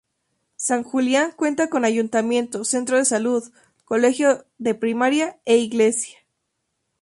San 0.55 0.81
Julian 0.83 1.31
cuenta 1.35 1.69
con 1.69 1.85
ayuntamiento, 1.85 2.65
centro 2.65 2.97
de 2.97 3.05
salud, 3.05 3.43
colegio 3.85 4.47
de 4.57 4.73
primaria 4.73 5.39
e 5.45 5.57
iglesia. 5.57 6.17